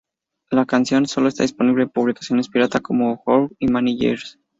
La 0.49 0.65
canción 0.65 1.05
solo 1.05 1.27
está 1.27 1.43
disponible 1.43 1.83
en 1.83 1.89
publicaciones 1.89 2.49
pirata 2.49 2.79
como 2.79 3.21
"Through 3.23 3.55
Many 3.59 3.99
Years". 3.99 4.39